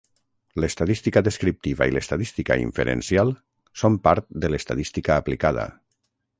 [0.61, 3.35] L'estadística descriptiva i l'estadística inferencial
[3.85, 5.71] són part de l'estadística aplicada.